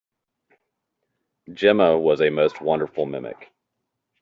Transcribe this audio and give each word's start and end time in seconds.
Jemma 1.51 1.95
was 2.01 2.21
a 2.21 2.31
most 2.31 2.59
wonderful 2.59 3.05
mimic. 3.05 3.51